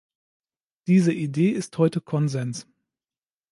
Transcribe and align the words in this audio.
Diese 0.87 1.13
Idee 1.13 1.49
ist 1.49 1.77
heute 1.77 2.01
Konsens. 2.01 2.65